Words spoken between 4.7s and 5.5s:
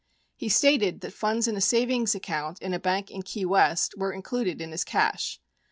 his cash.